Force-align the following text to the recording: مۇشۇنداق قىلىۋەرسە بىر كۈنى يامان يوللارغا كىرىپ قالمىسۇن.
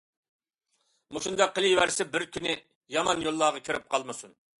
مۇشۇنداق 1.17 1.53
قىلىۋەرسە 1.59 2.07
بىر 2.15 2.25
كۈنى 2.37 2.55
يامان 2.95 3.21
يوللارغا 3.27 3.63
كىرىپ 3.69 3.87
قالمىسۇن. 3.93 4.35